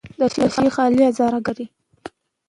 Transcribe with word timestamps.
د 0.19 0.21
شیخ 0.55 0.75
علي 0.83 1.01
هزاره 1.09 1.39
ګان 1.45 1.53
لري 1.55 1.65